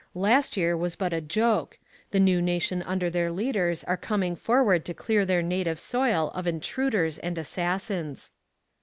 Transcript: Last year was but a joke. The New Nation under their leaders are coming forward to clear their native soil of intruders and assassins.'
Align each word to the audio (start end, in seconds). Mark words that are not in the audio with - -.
Last 0.15 0.57
year 0.57 0.75
was 0.75 0.95
but 0.95 1.13
a 1.13 1.21
joke. 1.21 1.77
The 2.09 2.19
New 2.19 2.41
Nation 2.41 2.81
under 2.81 3.07
their 3.07 3.31
leaders 3.31 3.83
are 3.83 3.97
coming 3.97 4.35
forward 4.35 4.83
to 4.85 4.95
clear 4.95 5.25
their 5.27 5.43
native 5.43 5.77
soil 5.79 6.31
of 6.33 6.47
intruders 6.47 7.19
and 7.19 7.37
assassins.' 7.37 8.31